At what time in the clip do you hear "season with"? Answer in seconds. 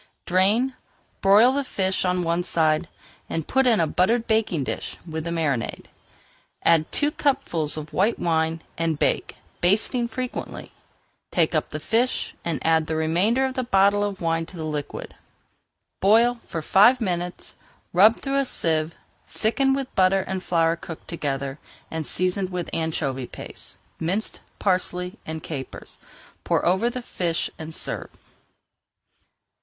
22.01-22.71